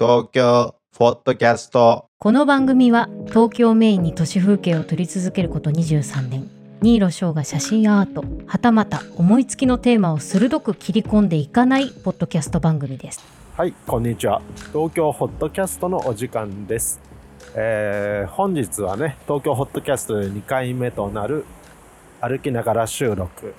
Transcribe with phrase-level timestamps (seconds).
[0.00, 6.48] 東京フォットキャストこの番組は東京メインに都市風景を撮り続けること23年
[6.80, 13.24] 新納翔が写真アートはたまた思いつきのテーマを鋭く切り込んでいかないポッドキャスト番組です
[13.56, 14.40] はい、こんにちは。
[14.72, 17.00] 東京ホットキャストのお時間です。
[17.56, 21.44] えー本日はね、東京ホットキャストで2回目となる
[22.20, 23.52] 歩きながら収録、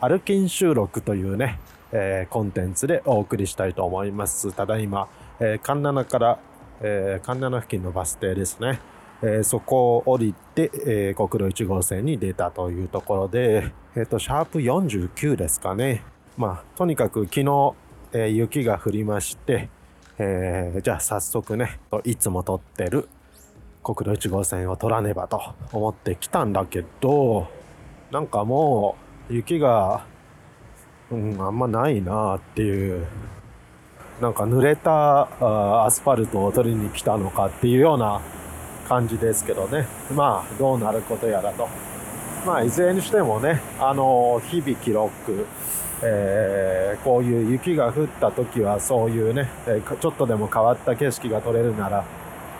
[0.00, 1.60] 歩きん収録というね、
[1.92, 4.52] えーコンテンツでお送りしたいと思います。
[4.52, 5.06] ただいま、
[5.40, 6.38] えー、神奈から、
[6.80, 8.80] えー、神奈付近のバス停ですね。
[9.22, 16.04] えーそこを降りて、えー国道1号線に出たというところで、えっ、と、シャープ49ですかね。
[16.36, 17.74] まあ、とにかく昨日、
[18.12, 19.68] えー雪が降りまして、
[20.18, 23.08] えーじゃあ早速ね、いつも撮ってる
[23.82, 25.40] 国道1号線を撮らねばと
[25.72, 27.48] 思ってきたんだけど、
[28.10, 28.96] なんかも
[29.30, 30.04] う雪が、
[31.10, 33.06] うん、あんまないなっていう、
[34.20, 35.28] なんか濡れた
[35.84, 38.20] アスファルトを取りに来たのかっていうような
[38.88, 39.86] 感じですけどね。
[40.14, 41.68] まあ、どうなることやらと。
[42.44, 45.46] まあ、いずれにしてもね、あの日々記録、
[46.02, 49.48] えーこういう雪が降った時はそういうね、
[50.00, 52.04] ちょっとでも変わった景色が撮れるなら、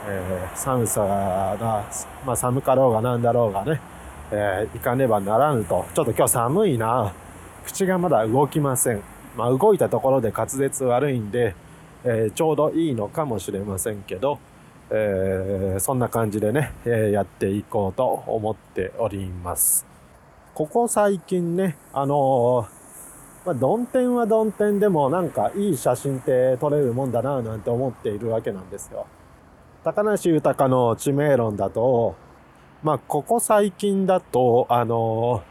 [0.08, 1.84] えー寒さが、
[2.24, 3.80] まあ、寒かろうがなんだろうがね、
[4.30, 5.86] えー行かねばならぬと。
[5.94, 7.12] ちょっと今日寒いな。
[7.64, 9.02] 口がまだ動きません。
[9.38, 11.54] まあ、動いたところで滑舌悪いんで、
[12.02, 14.40] えーちょうどいいのかもしれませんけど、
[14.90, 19.86] えーそんな感じでね、えやっていこうと思っております。
[20.54, 22.66] ここ最近ね、あの
[23.46, 29.06] まあ、曇天は曇天でもなんかいい写真って撮れるもんだななんて思っているわけなんですよ。
[29.84, 32.16] 高梨豊の知名論だと、
[32.82, 35.44] まあ、ここ最近だと、あの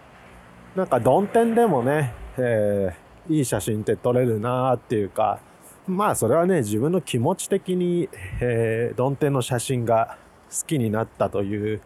[0.75, 5.39] ーなんか曇天でもね、えーいい写真って撮れるなっていうか、
[5.87, 8.09] まあそれはね、自分の気持ち的に、
[8.41, 10.17] えー、曇天の写真が
[10.49, 11.81] 好きになったという、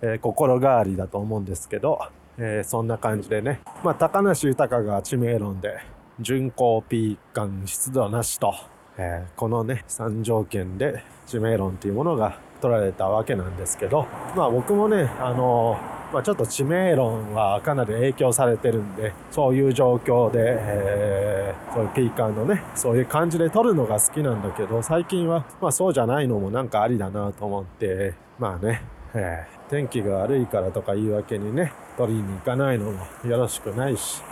[0.00, 2.00] えー心変わりだと思うんですけど、
[2.38, 5.78] えーそんな感じでね、まあ高梨豊が知名論で、
[6.20, 8.54] 巡航ピーカン湿度なしと、
[8.96, 14.06] えーこのね、3条件で知名論というものが取られたわけなんですけど、
[14.36, 15.76] まあ僕もね、あの
[16.12, 28.82] まあ、ちょっと知名論はかなり影響されてるんで、そういう状況で、えーそういうピーカンのね、そういう感じで撮るのが好きなんだけど、最近は、まあそうじゃないのもなんかありだなと思って、まあね、
[29.14, 34.22] えー天気が悪いからとか言い訳にね、撮りに行かないのもよろしくないし、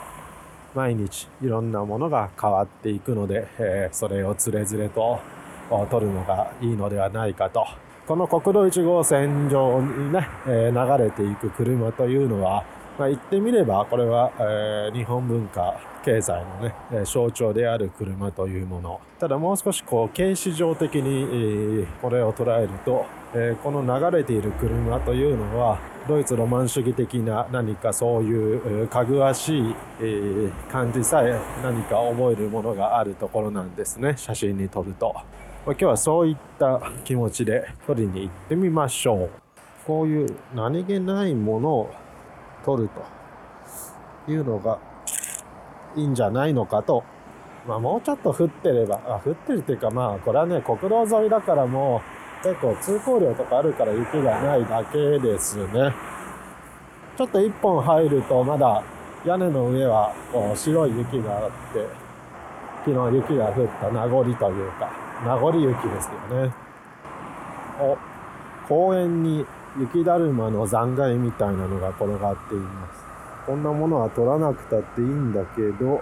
[0.75, 5.19] 毎日いろんなものが変わっていくので、えーそれをつれづれと
[5.91, 7.67] 撮るのがいいのではないかと。
[8.11, 12.65] この国道1号線上にね、えー流れていく車というのは、
[12.99, 25.79] まあ、言ってみればこれは、えー日本文化経済のね、え象徴である車というものただもう少しこう形式上的に、えこれを捉えると、えこの流れている車というのは
[26.09, 35.15] ドイツロマン主義的な何かそういうえーかぐわしい、え感じさえ何か覚えるものがあるところなんですね写真に撮ると。
[35.67, 39.31] 今日はそういった気持ちで撮りに行ってみましょう。
[39.87, 41.95] こういう何気ないものを
[42.65, 42.89] 撮る
[44.27, 44.79] というのが
[45.97, 47.05] いいんじゃないのかと。
[47.69, 52.01] まあもうちょっと降ってれば、あ、降ってるっていうかまあこれはね、国道沿いだからも
[52.43, 55.93] う結構通行量とかあるから雪がないだけですね。
[57.19, 58.83] ちょっと一本入るとまだ
[59.27, 61.87] 屋根の上はこう白い雪があって、
[62.87, 66.55] 昨日雪が降った名残というか、名残雪ですよね。
[67.81, 67.97] お、
[68.69, 69.45] 公園に
[69.79, 73.05] 雪だるまの残骸みたいなのが転がっています。
[73.47, 76.01] こんなものは取らなくたっていいんだけど、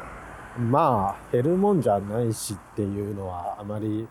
[0.59, 4.09] まあ、減るもんじゃないしっていうのはあまり、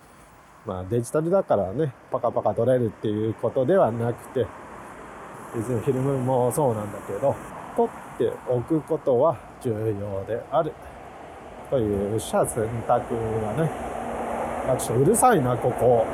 [0.66, 4.46] まあデジタルだからね、パカパカ取れるっていうことではなくて、
[5.56, 7.36] 別にフィルムもそうなんだけど、
[7.76, 10.74] 取っておくことは重要である。
[11.70, 13.97] という者選択がね、
[14.68, 16.06] あ、ちょっとうるさいな、ここ。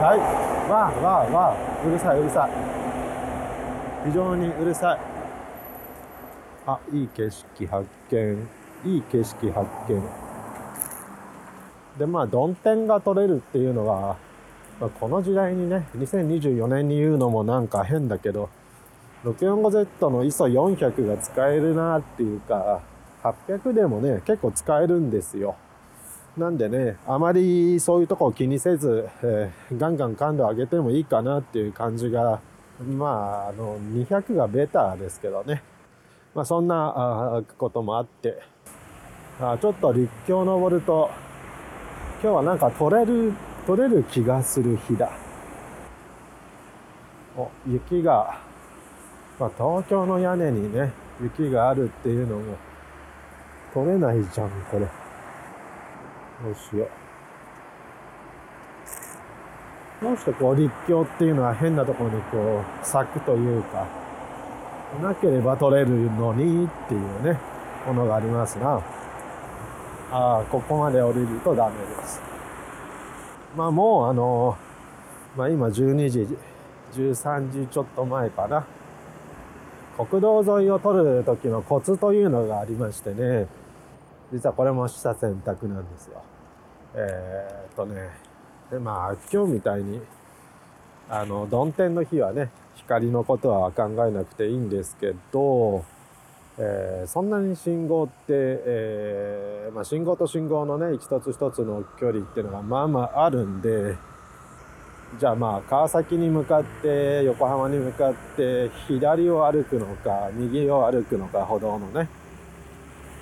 [0.00, 0.70] はい。
[0.70, 1.86] わあわあわあ。
[1.86, 2.50] うるさい、うるさい。
[4.08, 4.98] 非常にうるさい。
[6.66, 8.48] あ、いい景色発見。
[8.84, 10.02] いい景色発見。
[11.98, 14.16] で、まあ、曇天が取れるっていうのは、
[14.80, 18.50] まあ、この時代にね、2024年に言うのもなんか変だけど、
[19.24, 22.82] 645Z の ISO400 が使えるなっていうか、
[23.22, 25.56] 800でもね、結構使えるんですよ。
[26.36, 32.40] なんでね、あまりそういうとこを気にせず、えーガンガン感度上げてもいいかなっていう感じが、
[32.78, 35.62] まあ、あの、200がベターですけどね。
[36.34, 38.42] まあ、そんなこともあって、
[39.40, 41.10] あちょっと立教登ると、
[42.22, 43.32] 今日はなんか取れる
[43.66, 45.10] 取れる気がする日だ。
[47.36, 48.38] お雪が、
[49.38, 52.56] まあ、東京の屋根にね雪があるっていうのも
[53.74, 55.05] 取れないじゃんこれ。
[56.42, 56.76] どうし。
[56.76, 56.88] よう
[60.02, 63.86] どうしてこう立教っていうのは変なところにこう咲くというか
[65.02, 67.38] なければ取れるのにっていうね
[67.86, 68.82] ものがありますな。
[70.12, 72.20] ああここまで降りるとダメです。
[73.56, 74.56] まあもうあの
[75.36, 76.28] まあ今12時
[76.94, 78.66] 13時ちょっと前かな。
[79.96, 83.46] 国道沿いを取る時のコツというのがありましてね。
[84.32, 86.22] 実はこれも取捨選択なんですよ。
[86.94, 88.26] えー、っとね。
[88.70, 90.00] でまあ今日みたいに
[91.08, 95.84] あの曇天の日はね光のことは考えなくていいんですけど、
[96.58, 103.96] えー、そんなに信号って、えー、まあ、信号と信号のね一つ一つの距離っていうのがまあまああるんで
[105.20, 112.08] じゃあまあ川崎に向かって横浜に向かって左を歩くのか右を歩くのか歩道のね、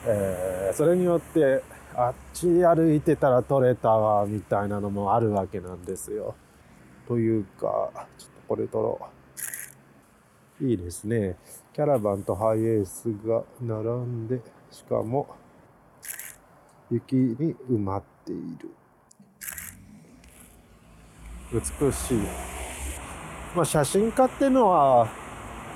[0.06, 1.62] えー、それによって
[1.94, 6.34] あっち歩いてたら取れたわみたいなのもあるわけなんですよ。
[7.06, 9.00] というかちょっとこれ取ろ
[10.60, 10.66] う。
[10.66, 11.36] いいですね。
[11.72, 14.40] キャラバンとハイエースが並んで
[14.70, 15.26] しかも
[16.90, 18.70] 雪に埋まっている。
[21.52, 22.18] 美しい。
[23.54, 25.08] まあ、写真家っていうのは、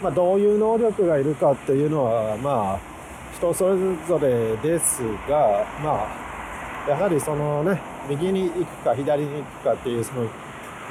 [0.02, 2.97] まあ、どういう能力がいるかっていうのは、まあ、
[3.38, 3.76] 人それ
[4.06, 10.24] ぞれですが、まあ、やはりそのね、右に行くか左に行くかっていう、その、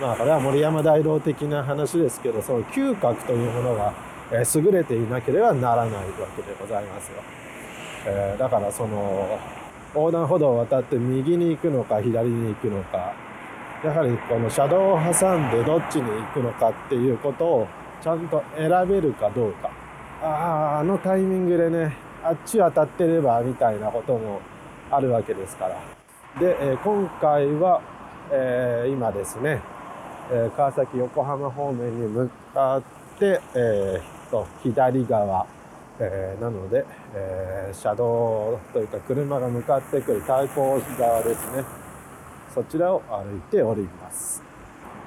[0.01, 3.93] まあ、これは森山大道的な話ですけど、その嗅覚というものが、
[4.31, 6.01] えー、優れていなければならないわ
[6.35, 7.21] けでございますよ。
[8.05, 9.37] えー、だからその、
[9.93, 13.13] 横断歩道を渡って右に行くのか左に行くのか、
[13.83, 17.67] やはりこの車道を挟んでどっちに行くのかっていうことを
[18.01, 19.69] ちゃんと選べるかどうか。
[20.21, 20.25] あ
[20.77, 24.41] あ、あのタイミングでね、あっち当たってればみたいなことも
[24.91, 25.81] あるわけですから。
[26.39, 27.81] で、え、今回は、
[28.31, 29.61] えー、今ですね、
[30.31, 32.81] え、川崎横浜方面に向かっ
[33.17, 35.47] て、えー、と左側、
[35.99, 36.85] えー、なので、
[37.15, 41.63] えー、車道というか車が向かってくる対向側ですね。
[42.53, 44.43] そちらを歩いております。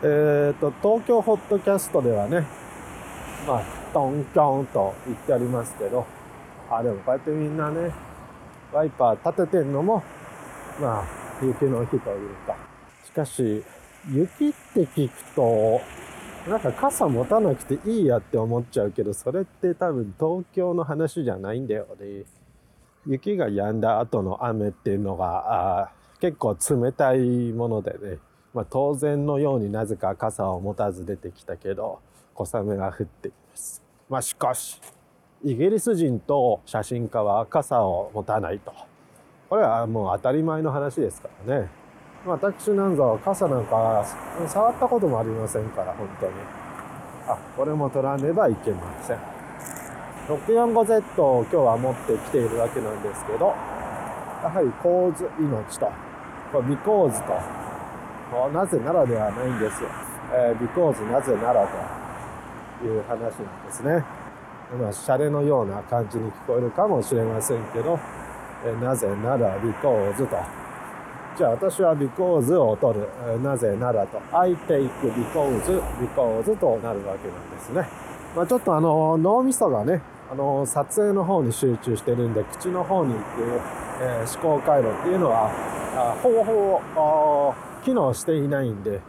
[0.03, 2.47] えっ、ー、と、東京ホットキャストではね、
[3.47, 3.63] まあ、
[3.93, 6.07] トンキョンと言ってありますけど、
[6.77, 7.93] あ、でもこうやってみんなね、
[8.73, 10.03] ワイパー立ててんのも、
[10.81, 11.05] まあ、
[11.43, 12.57] 雪の日というか。
[13.05, 13.65] しかし、
[14.11, 15.81] 雪って聞くと、
[16.49, 22.25] なんか傘持たなくていいやって思っちゃうけど、それって多分東京の話じゃないんだよね。
[23.07, 25.91] 雪が止んだ後の雨っていうのが、
[26.21, 28.19] 結構冷たいものでね、
[28.53, 32.01] まあ、当然のようになぜか傘を持たず出てきたけど
[32.35, 34.81] 小雨が降っていますまあしかし
[35.43, 38.75] イギリス人と写真家は傘を持たないと。
[39.49, 41.69] これはもう当たり前の話ですからね。
[42.27, 44.05] 私なんぞ傘なんか
[44.47, 46.33] 触ったこともありませんから本当に。
[47.27, 49.19] あこれも取らねばいけません。
[50.29, 55.91] 645Z を今日は持ってきているわけなんですけどやはり構図命と。
[56.53, 59.89] これ、ビコーズと、なぜならではないんですよ。
[60.35, 61.67] えー、 because なぜなら
[62.81, 64.20] という話なんですね。
[64.79, 67.99] まあ、シャレのような感じに聞こえるかもしれませんけど、
[68.65, 70.37] え、なぜなら because と。
[71.37, 73.09] じゃあ私は because を取る。
[73.43, 74.21] なぜならと。
[74.33, 77.89] I take because, because となるわけなんですね。
[78.37, 83.25] まあ、ちょっとあの、脳みそがね、あの、撮影の方に集中してるんで、口の方に行く、
[84.03, 85.51] えー、思考回路っていうのは、
[85.97, 89.01] あほぼほぼ機能していないんで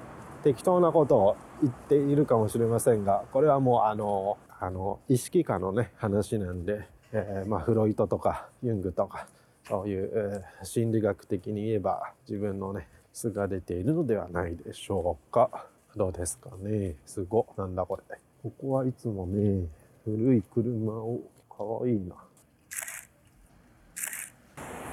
[0.43, 9.25] 適当なことを言っているかもしれませんがこれはもうあのあの意識化のね話なんで、えー、まあ、フロイトとかユングとか
[9.67, 15.67] そういう、えー、心理学的に言えば自分のね素が出ているのではないでしょうか。
[15.95, 16.95] どうですかね？
[17.05, 17.47] すご。
[17.57, 18.03] なんだこれ。
[18.43, 19.65] ここはいつもね
[20.05, 22.15] 古い車をかわいいな。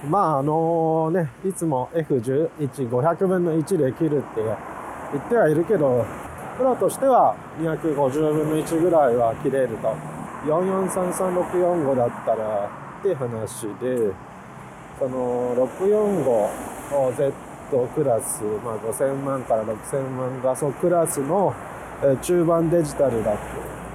[0.09, 2.51] まああのね、いつも F11、
[2.89, 4.43] 500分の1で切るって
[5.13, 6.07] 言ってはいるけど、
[6.59, 10.19] プロとしては250分の1ぐらいは切れると。
[10.47, 14.13] 4433645だったらって話で、
[14.99, 17.33] その 645Z
[17.95, 21.55] クラス、まあ5000万から6000万画素クラスの
[22.23, 23.37] 中盤デジタルだ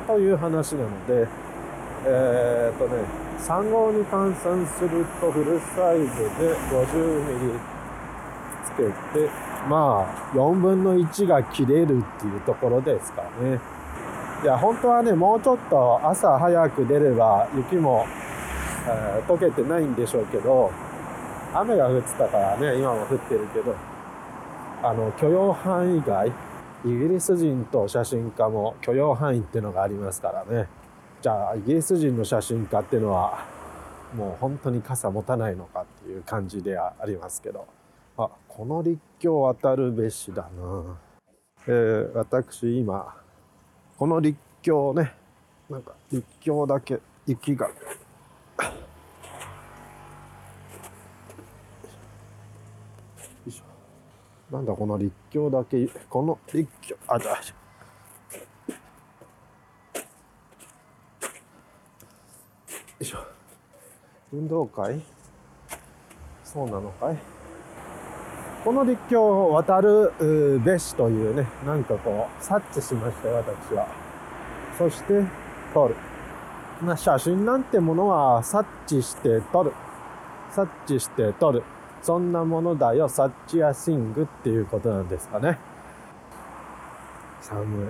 [0.08, 1.28] という話なので、
[2.06, 3.04] えー、っとね、
[3.40, 6.06] 3号に換算するとフルサイズ
[6.40, 7.60] で 50mm
[8.66, 8.84] つけ
[9.20, 13.60] てまあ4分の1が切れるっていうところですかね。
[14.44, 18.06] いや本当はねもうちょっと朝早く出れば雪も、
[18.88, 20.70] えー溶けてないんでしょうけど
[21.54, 23.74] 雨が降ってたからね今も降ってるけど
[24.84, 26.32] あの許容範囲外イ
[26.84, 30.68] ギリス人と写真家も許容範囲っていうのがありますからね。
[31.22, 33.46] じゃあイギリス人の写真家っていうのは
[34.14, 37.66] もう本当に傘持たないのかっていう感じではありますけど。
[38.56, 41.00] この立教渡るべしだな、
[41.66, 43.16] えー私今
[43.98, 45.12] この立教ね
[45.68, 47.72] なんか立教だけ雪が
[54.52, 57.38] なんだこの立教だけこの立教あだよ
[63.00, 63.18] いしょ。
[64.32, 65.02] 運動会？
[66.44, 67.43] そうなのかい？
[68.64, 73.88] この立教を渡るべしというねなんかこう察知しましたよ私は。
[74.78, 75.24] そして
[75.74, 75.96] 撮る。
[76.82, 79.74] まあ写真なんてものは察知して撮る。
[80.52, 81.64] 察知して撮る。
[82.02, 83.10] そんなものだよ。
[83.10, 85.60] サッチやシングっていうことなんですかね。
[87.42, 87.88] 寒い。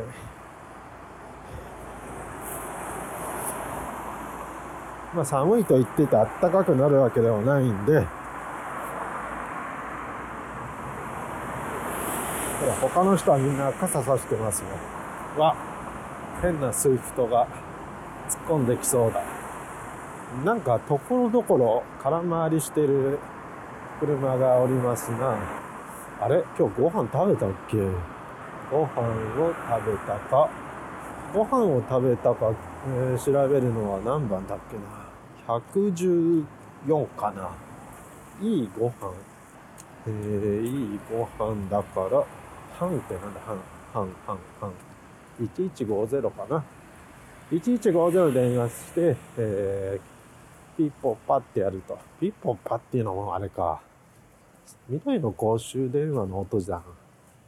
[5.14, 8.00] まあ寒いと言っててあったかくなるわけではないんで
[12.60, 14.68] ほら他の人はみんな傘さしてますよ。
[15.38, 15.56] わ
[16.42, 17.48] 変なスイフトが
[18.30, 19.24] 突っ込んできそうだ。
[20.46, 23.18] なんかところどころ空回りしてる
[24.00, 25.38] 車がおりますな。
[26.22, 27.78] あれ今日ご飯食べたっけ？
[28.72, 29.02] ご飯
[29.42, 30.50] を食べたか？
[31.34, 32.54] ご飯を食べたか、
[32.88, 34.84] えー調べるのは何番だっけな
[35.48, 36.46] ？114
[37.16, 37.50] かな。
[38.40, 38.94] いいご飯。
[40.06, 42.24] えー、いいご飯だから
[42.90, 43.40] 半ってなんだ？
[43.42, 43.58] 半
[43.94, 44.74] 半半半
[45.40, 46.64] 1150かな
[47.52, 52.00] 1150電話して、えー、ピッポッパってやると。
[52.20, 53.82] ピッポッパっていうのもあれか。
[54.90, 56.84] 未来の公衆電話の音じゃん。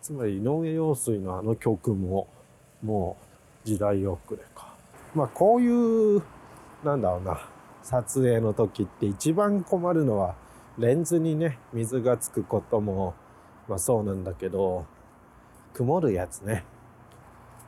[0.02, 2.28] つまり井上陽水のあの曲も、
[2.84, 3.18] も
[3.66, 4.76] う時代遅れか。
[5.16, 6.22] まあこういう、
[6.84, 7.40] なんだろうな、
[7.82, 10.36] 撮影の時って一番困るのは、
[10.78, 13.16] レンズにね、水がつくことも、
[13.68, 14.86] まあそうなんだけど、
[15.76, 16.64] 曇るやつね。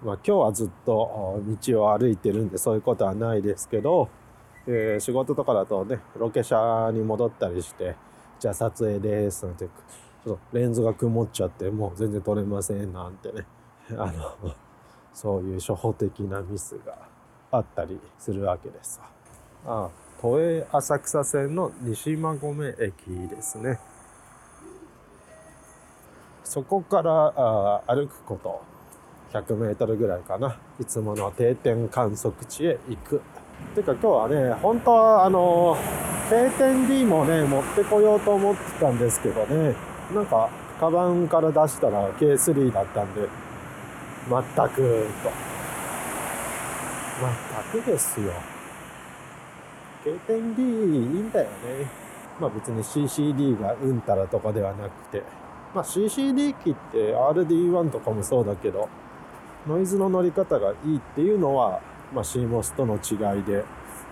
[0.02, 4.10] まあ今日はずっと道を歩いてるんでそういうことはないですけど、
[4.66, 7.96] えー仕事とかだとね、ロケ車に戻ったりして、
[8.40, 13.46] じゃあ撮影ですなんて、ちょっとレンズが曇っちゃってもう全然撮れませんなんてね、
[13.98, 14.54] あの、
[15.14, 16.98] そういう初歩的なミスが
[17.52, 19.02] あったりするわけです。
[19.66, 19.90] ああ
[20.22, 23.80] 都営浅草線の西馬込駅ですね。
[26.48, 28.62] そこから歩くこと
[29.34, 30.58] 100メートルぐらいかな。
[30.80, 33.22] いつもの定点観測地へ行く。
[33.76, 35.76] てか今日はね、本当はあの、
[36.30, 39.76] 定点 D もね、持ってこようと思ってたんですけどね、
[40.16, 40.50] なんか、
[40.80, 43.28] カバンから出したら K3 だったんで、
[44.30, 45.32] 全くと。
[47.74, 48.32] 全くですよ。
[50.06, 51.52] 定点 D いいんだよね。
[52.40, 55.24] まあ別に CCD がうんたらとかではなくて、
[55.78, 58.90] まあ CCD 機って RD1 とかもそうだけど、
[59.68, 61.82] ノイズの乗り方がいいっていうのは、
[62.12, 63.64] まあ、CMOS との違いで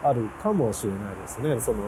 [0.03, 1.59] あるかもしれないですね。
[1.59, 1.79] その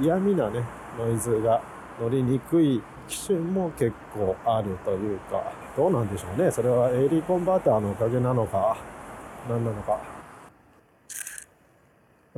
[0.00, 0.62] 嫌味なね、
[0.96, 1.60] ノイズが
[2.00, 6.52] 乗りにくい機種も結構あるというか、どうなんでしょうね。
[6.52, 8.76] それは AD コンバーターのおかげなのか、
[9.48, 9.92] 何なのか。
[9.94, 9.98] や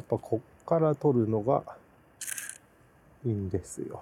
[0.01, 1.63] っぱこっから撮るのが
[3.27, 4.01] いいんですよ。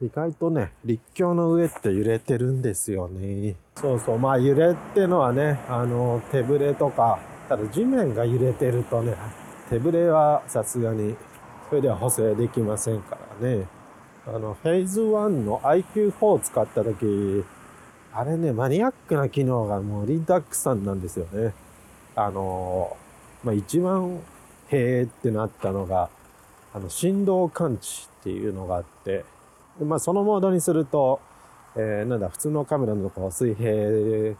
[0.00, 3.56] 意外とね、立教の上って揺れてるんですよね。
[3.74, 9.16] そうそう、まあ揺れってのはね、あの、手ぶれとか、ただ地面が揺れてるとね、
[9.68, 11.16] 手ぶれはさすがに、
[11.68, 13.66] それでは補正できませんからね。
[14.24, 17.44] あの、フェーズ1の IQ4 を使った時、
[18.12, 21.54] あれね、マニアックな機能がもうリダックさんなんですよね。
[22.14, 22.96] あの、
[23.42, 24.20] まあ一番、
[24.68, 26.08] へーってなったのが、
[26.72, 29.24] あの、振動感知っていうのがあって、
[29.80, 31.20] まあ、そのモードにすると、
[31.76, 34.36] えーなんだ、普通のカメラのこう水平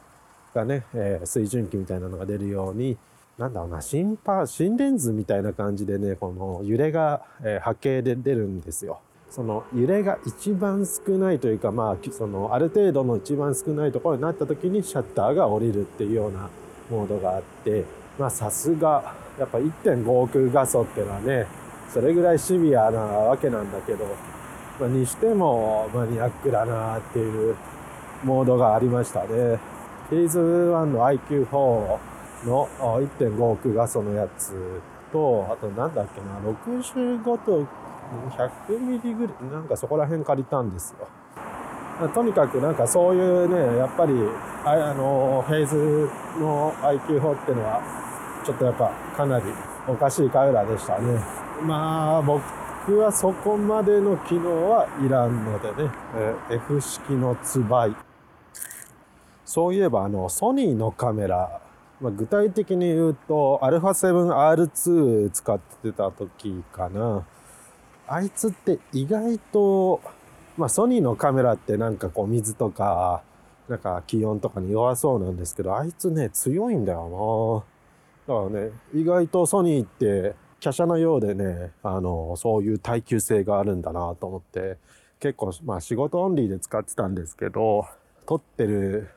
[0.54, 2.96] がね、えー水準器みたいなのが出るように、
[3.38, 9.00] なんだろうな、心波、心レンズみたいな感じでね、この揺れが、えー波形で出るんですよ。
[9.30, 16.48] その揺れが一番少ないというか、まあ、その、ある程度の一番少ないところになった時にシャッターが降りるっていうような
[16.90, 17.84] モードがあって、
[18.18, 21.46] まあ、さすが、やっぱ1.5億画素っていうのはね、
[21.92, 24.06] それぐらいシビアなわけなんだけど、
[24.86, 27.56] にしてもマニアックだなっていう
[28.24, 29.26] モードがありましたね。
[30.08, 31.98] フェーズ1の IQ4
[32.46, 34.80] の1.5億画素のやつ
[35.12, 37.66] と、あとなんだっけな、65と
[38.68, 41.08] 100ミリぐらい、なんかそこら辺借りたんですよ。
[42.14, 44.12] とにかくなんかそういうね、やっぱり、
[44.64, 46.08] あの、フェーズ
[46.40, 47.82] の IQ4 ってのは、
[48.44, 49.44] ちょっとやっぱかなり
[49.86, 51.20] おかしいカメラでしたね。
[51.62, 52.42] まあ僕
[52.94, 55.90] はそこまでの機能はいらんのでね、
[56.50, 57.96] え F 式のつばい。
[59.44, 61.60] そういえばあのソニーのカメラ、
[62.00, 67.24] まあ、具体的に言うと α7R2 使ってた時かな。
[68.06, 70.00] あいつって意外と、
[70.56, 73.22] まあソニーのカメラってなんかこう水とか、
[73.68, 77.64] なんか気温とかに弱そうなんですけど、あいつね強いんだよ
[78.28, 78.34] な。
[78.34, 84.76] だからね、意外とソニーって華奢なようでね、あの、そういう耐久性があるんだなと思って、
[85.20, 87.86] 結構、まあ仕事オンリーで使ってたんですけど、
[88.26, 89.08] 撮ってる、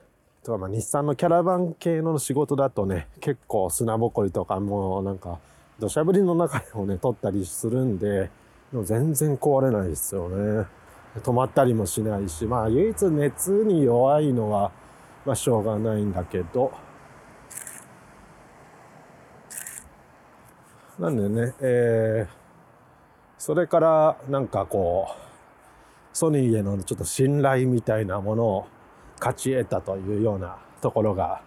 [0.43, 5.39] とかまあ日産のキャラバン系の仕事だとね、結構砂ぼこりとかもうなんか、
[5.79, 8.29] 土砂降りの中でもね、撮ったりするんで、
[8.71, 10.67] でも全然壊れないですよね。
[11.23, 14.71] 止まったりもしないし、まあ唯一熱に弱いのは、
[15.25, 16.71] まあしょうがないんだけど、
[21.01, 22.33] なんでね、えー、
[23.39, 28.67] それからなんかこう、ソニーへのちょっと信頼みたいなものを
[29.17, 31.41] 勝ち得たというようなところが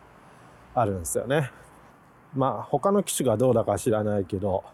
[0.75, 1.53] あるんですよね。
[2.35, 4.65] まあ他の機種がどうだか知らないけど、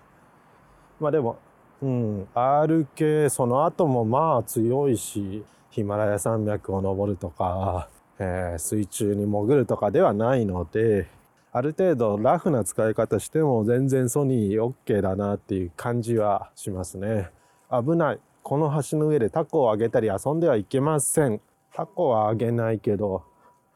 [0.99, 1.37] まあでも、
[1.83, 11.07] うん、R 系その後もまあ強いし、ヒマラヤ山脈を登るとか、えー、水中に潜るとかではないので、
[11.53, 17.31] ある程度ラフな使い方しても全然ソニー OK だなっていう感じはしますね。
[17.71, 18.21] 危ない。
[18.43, 21.41] この橋の上でタコをあげたり遊んではいけません。
[21.75, 23.25] タコはあげないけど、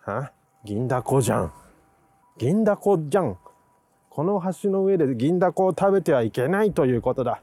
[0.02, 0.30] は？
[0.64, 1.52] 銀だこじゃん。
[2.38, 3.36] 銀だこじゃん。
[4.08, 7.40] この橋の上で銀だこを食べてはいけないということだ。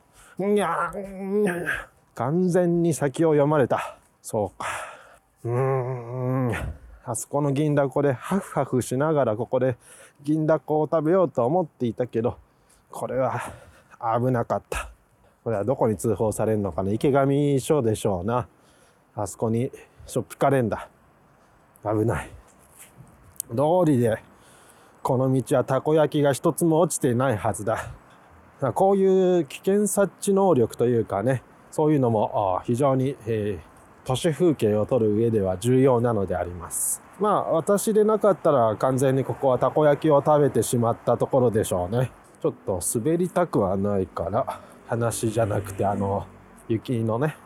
[2.16, 3.98] 完全に先を読まれた。
[4.22, 4.68] そうか。
[5.44, 6.52] うーん。
[7.04, 9.76] あそこの銀だこでハフハフしながらここで
[10.24, 12.38] 銀だこを食べようと思っていたけど、
[12.90, 13.52] これは
[14.20, 14.90] 危なかった。
[15.44, 18.48] これはどこに通報されるのかな池上署でしょうな。
[19.16, 19.72] あそこに
[20.06, 20.88] しょっぴかれんだ。
[21.84, 22.30] 危ない。
[23.50, 23.56] 通
[23.86, 24.22] りで、
[25.02, 27.92] この道はたこ焼きが一つも落ちていないはずだ。
[28.74, 33.72] こういう危険察知能力というかね、そういうのも非常に、えー
[34.04, 37.02] 都市風景を撮る上では重要なのであります。
[37.22, 42.12] まあ私でなかったら完全にここはたこ焼きを食べてしまったところでしょうね。
[42.42, 46.26] ちょっと滑りたくはないから話じゃなくてあの
[46.68, 47.38] 雪のね。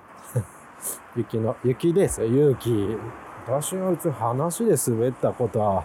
[1.18, 2.22] 雪の雪です。
[2.22, 2.98] よ勇気
[3.46, 5.84] 私は別に話で滑ったことは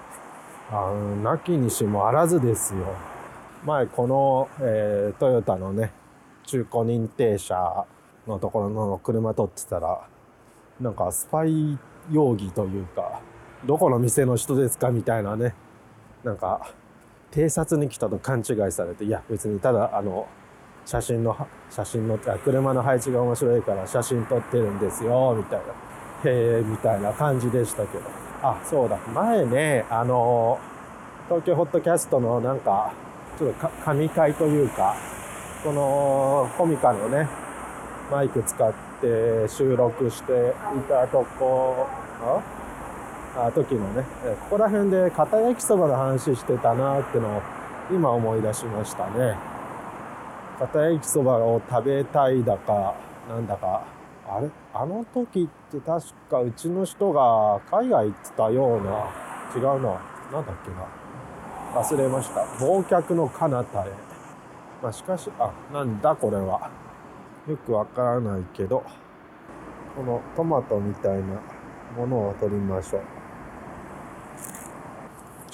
[0.71, 2.87] あのなきにしもあらずですよ。
[3.67, 5.91] 前この、えー、トヨタのね
[6.45, 7.85] 中古認定車
[8.29, 10.01] のところの車撮ってたら
[10.81, 11.77] なんかスパイ
[12.13, 13.21] 容疑というか、
[13.65, 15.55] どこの店の人ですかみたいなね、
[16.25, 16.73] なんか、
[17.31, 20.27] 偵察に来たと勘違いされて、いや、別にただ、あの、
[20.87, 21.37] 写真の、
[21.71, 26.31] 写真の、車の配置が面白いから写真撮ってるんですよ、みたいな。
[26.31, 28.05] へえ、みたいな感じでしたけど。
[28.43, 28.99] あ、そうだ。
[29.15, 30.59] 前ね、あの、
[31.29, 32.93] 東京ホットキャストのなんか、
[33.39, 34.97] ちょっと神回というか、
[35.63, 37.29] このコミカのね、
[38.11, 41.87] マイク使って収録していたとこ、
[42.23, 42.41] あ？
[43.55, 44.05] 時のね、
[44.51, 47.43] ここら辺で片焼きそばの話してたなってのを
[47.91, 49.37] 今思い出しましたね。
[50.59, 52.95] 片焼きそばを食べたいだか、
[53.29, 53.85] なんだか、
[54.29, 54.51] あれ？
[54.75, 59.11] あの時って確かうちの人が海外行ってたような、
[59.57, 60.01] 違うな、
[60.33, 61.81] なんだっけな。
[61.81, 62.41] 忘れました。
[62.65, 63.93] 忘却の彼方へ。
[64.83, 66.71] まあしかし、あ、なんだこれは。
[67.49, 68.85] よくわからないけど、
[69.97, 71.41] このトマトみたいな
[71.97, 73.03] ものを取りましょう。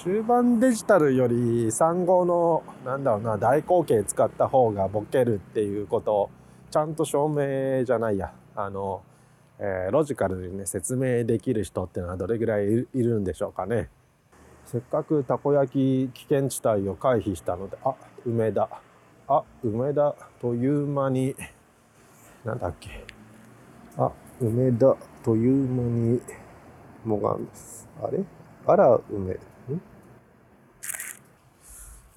[0.07, 1.35] 中盤デジタルより
[1.66, 6.31] 3号の、なんだろうな、大口径使った方がボケるっていうことを、
[6.71, 9.03] ちゃんと証明じゃないや、あの、
[9.59, 13.88] えー、ロジカルにね、説明できる人ってのはどれぐらいいるんでしょうかね。
[14.66, 18.69] せっかくたこ焼き危険地帯を回避したので、あ、梅田。
[19.27, 21.35] あ、梅田という間に、
[22.45, 23.05] なんだっけ。
[23.99, 26.21] あ、梅田という間に、
[27.05, 27.88] もがみす。
[28.01, 28.21] あれ？
[28.69, 29.37] あら、梅。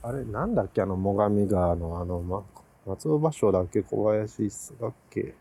[0.01, 2.43] あれなんだっけあの、最上川のあの、ま、
[2.85, 5.35] 松尾芭蕉だっけ小林だっけ？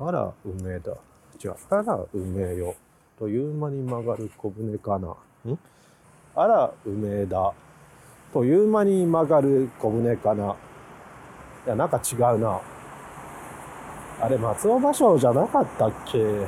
[0.00, 0.92] あら、梅だ。
[1.44, 1.54] 違う。
[1.70, 2.74] あら、梅よ。
[3.18, 5.08] という間に曲がる小舟かな。
[5.08, 5.58] ん？
[6.34, 7.52] あら、梅だ。
[8.32, 10.56] という間に曲がる小舟かな。
[11.66, 12.60] いや、なんか違うな。
[14.20, 16.46] あれ、松尾芭蕉じゃなかったっけ？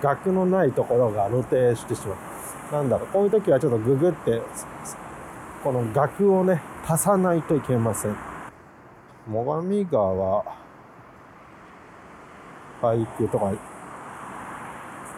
[0.00, 2.16] 額のないところが露呈してしまう。
[2.72, 4.42] なんだろう、こういう時はちょっとググって、
[5.62, 8.16] この額をね、足さないといけません。
[9.26, 10.44] 最上川、
[12.82, 13.50] 俳句とか、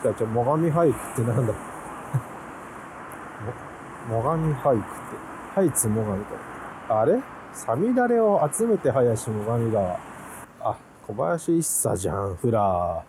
[0.03, 1.53] じゃあ、じゃあ、最上俳句ってなんだ？
[4.09, 4.87] も 最上俳句って、
[5.55, 6.95] ハイツ最上と。
[6.95, 7.21] あれ？
[7.53, 9.97] サミダレを集めて林最上川。
[10.63, 13.03] あ、小林一茶じゃん、フラ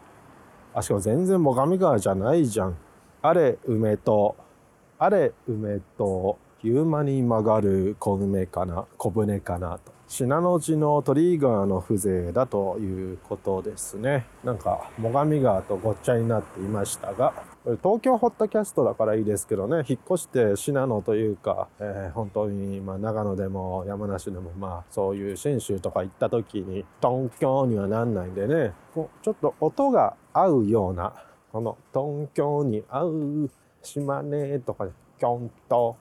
[0.74, 0.80] ー。
[0.80, 2.76] あ、しかも全然最上川じゃないじゃん。
[3.22, 4.36] あれ、梅と、
[5.00, 9.92] あれ、梅と、夕間に曲がる小梅かな、小舟かなと。
[10.08, 14.26] 信濃路の鳥居川の風情だということですね。
[14.44, 17.34] なんか、最上川とごっちゃになっていましたが、
[17.84, 31.14] 東京ホットキャストだからいいですけどね、引っ越して信濃というか、えー本当に、まあ、長野でも山梨でも、まあ、そういう信州とか行った時に、東京にはなんないんでね、こうちょっと音が合うような、
[31.58, 33.50] この東京に合う
[33.82, 35.96] 島根とか、京都、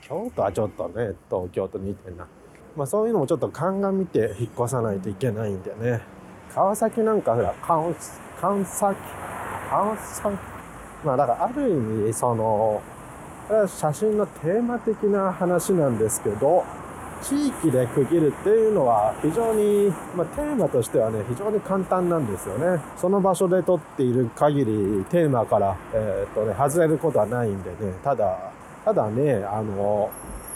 [0.00, 2.26] 京都はちょっとね、東京と似てんな。
[2.74, 6.00] まあそういうのもちょっと鑑みて引っ越さないといけないんでね。
[6.52, 7.94] 川崎なんかほら、関
[8.40, 8.80] 関西、
[9.70, 10.22] 関西、
[11.04, 12.82] まあだからある意味、その、
[13.68, 16.64] 写真のテーマ的な話なんですけど、
[17.22, 22.82] 地域で区切るっていうのは非常に、まあ、テーマとしてはね、非常に簡単なんですよね。
[22.96, 28.52] その場所で撮っている限り、テーマから、えーっとね、外れることはないんでね、ただ、
[28.84, 30.10] ただね、あの、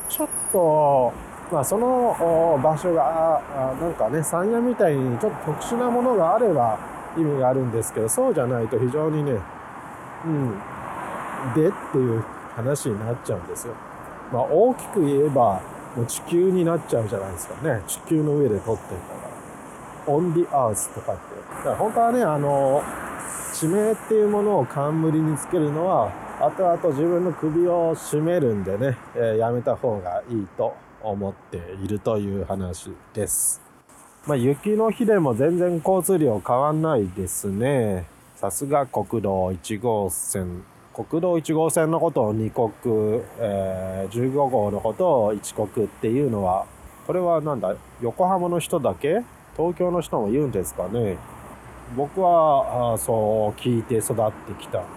[0.09, 1.13] ちょっと、
[1.53, 3.41] まあ、その場所が、
[3.81, 6.79] なんかね、山谷みたいにちょっと特殊なものがあれば
[7.17, 9.39] 意味があるんですけど、そうじゃないと非常にね、
[10.25, 10.51] うん、
[11.55, 12.25] でっていう
[12.57, 13.75] 話になっちゃうんですよ。
[14.33, 15.61] まあ、大きく言えば、
[15.97, 17.83] もう地球になっちゃうじゃないですかね。
[17.87, 19.15] 地球の上で撮ってるか
[20.07, 20.13] ら。
[20.15, 21.23] on the earth とかって。
[21.59, 22.83] だから本当はね、あの、
[23.55, 33.63] 地名っていうものを冠につけるのは、後々自分の首を絞めるんでね、えーやめた方がいいと思っているという話です。
[34.27, 38.07] まあ、雪の日でも全然交通量変わんないですね。
[38.35, 40.65] さすが国道1号線。
[40.97, 42.71] 国道1号線のことを二国、
[43.39, 46.65] えー15号のことを一国っていうのは、
[47.07, 49.23] これはなんだ、横浜の人だけ？
[49.57, 51.19] 東京の人も言うんですかね？
[51.97, 54.89] 僕はあそう聞いて育ってきたんで、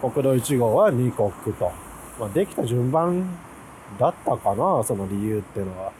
[0.00, 1.70] 国道1号は二国と。
[2.18, 3.38] まあ、できた順番
[4.00, 5.92] だったかな、その理由っていうのは。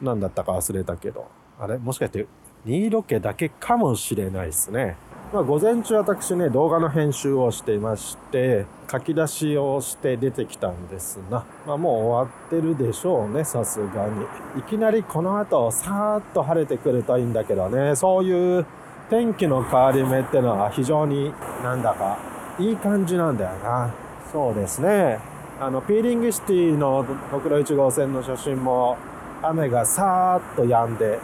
[0.00, 1.26] 何だったか忘れたけど。
[1.60, 1.76] あれ？
[1.78, 2.26] もしかして、
[2.64, 4.96] 新ロケだけかもしれないですね。
[5.30, 14.24] まあ、午前中私ね、動画の編集をしていまして、書き出しをして出てきたんですが、まあ、もう終わってるでしょうね、さすがに。
[14.58, 18.64] いきなりこの後、さーっと晴れてくるといいんだけどね、そういう
[19.10, 21.30] 天気の変わり目ってのは非常に
[21.62, 22.18] なんだか
[22.58, 23.92] いい感じなんだよな。
[24.32, 25.18] そうですね。
[25.60, 28.96] あの、ピーリングシティの国道1号線の写真も
[29.42, 31.18] 雨がさーっと止んで、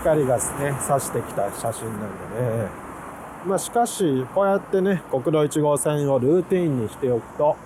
[0.00, 0.42] 光がね、
[0.80, 2.84] 差してきた写真なんでね。
[3.46, 7.56] まあしかし、こうやってね、国道1号線をルーティンにしておくと、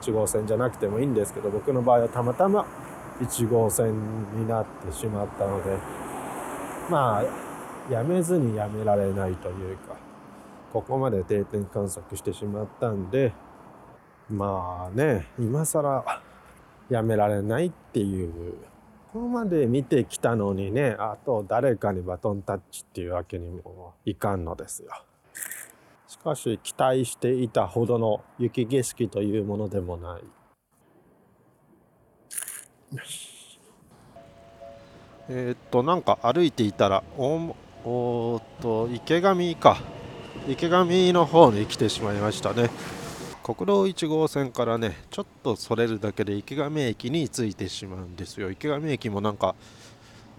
[0.00, 2.66] 1号線じゃなくてもいいんですけど、僕の場合はたまたま
[3.20, 3.94] 1号線
[4.34, 5.78] になってしまったので、
[6.90, 9.96] まあ、やめずにやめられないというか、
[10.72, 13.32] ここまで定点観測してしまったんで、
[14.28, 16.04] まあね、今更
[16.90, 18.54] やめられないっていう、
[19.12, 24.90] ここまで見てきたのにね、あと誰かにバトンタッチっていうわけにもいかんのですよ。
[26.24, 30.22] かし期待していたほどの雪景色というものでもない。
[32.96, 33.34] よし
[35.28, 39.78] えーっと、なんか歩いていたら、おおっと、池上か。
[40.46, 42.68] 池上の方に来てしまいましたね。
[43.42, 48.50] 国道1号線からね、ちょっとそれるだけで池上駅に着いてしまうんですよ。
[48.50, 49.54] 池上駅もなんか、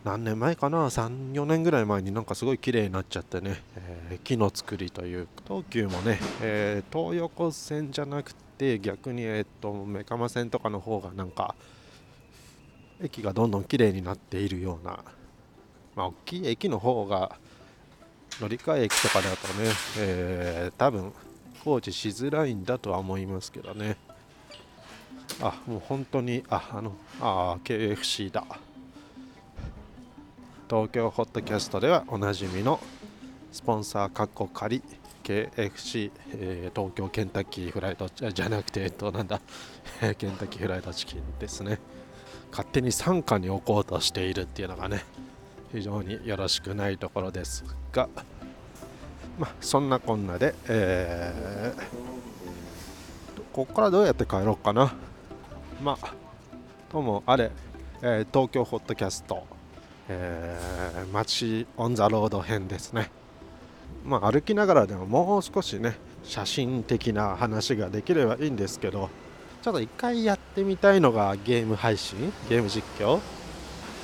[0.06, 11.56] 何年前かな、3、4年ぐらい前になんかすごい綺麗になっちゃってね、えー木の作りという、東急もね、えー東横線じゃなくて、逆に、えっと、目蒲線とかの方がなんか、
[13.02, 15.04] 駅がどんどん綺麗になっているような、
[15.96, 17.36] まあ、大きい駅の方が、
[18.40, 21.14] 乗り換え駅とかだとね、えー多分
[21.64, 23.98] 工事しづらいんだとは思いますけどね。
[25.42, 28.46] あ、もう本当に、あ、あの、あ、KFC だ。
[30.70, 32.80] 東京ホットキャストではおなじみの
[33.52, 34.82] スポンサーカッコ仮
[35.24, 39.40] KFC、えー東京ケンタッキーフライドじゃじゃなくてえっとなんだ
[40.18, 41.80] ケンタッキーフライドチキンですね。
[42.52, 45.04] 勝手に傘下に置こうとしているっていうのがね
[45.74, 48.08] 非常によろしくないところですが
[49.38, 52.16] まあそんなこんなで、えー
[53.52, 54.94] ここからどうやって帰ろうかな。
[55.82, 56.14] まあ
[56.92, 57.52] ともあれ、
[58.02, 59.46] えー東京ポッドキャスト、
[60.08, 63.12] えー、街 on the road 編ですね。
[64.04, 69.10] まあ歩きながらでももう少しね写真的な話ができればいいんですけど
[69.62, 73.20] ちょっと一回やってみたいのがゲーム配信ゲーム実況。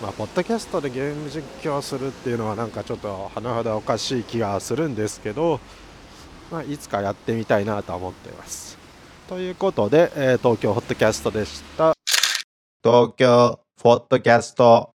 [0.02, 5.60] まあポッドキャストでゲーム実況するっていうのはなんかちょっと甚だおかしい気がするんですけど、
[6.52, 8.80] まあ、いつかやってみたいなと思っています。
[9.30, 11.94] ということで、えー東京ホットキャストでした。
[12.84, 14.90] 東京ポッドキャスト。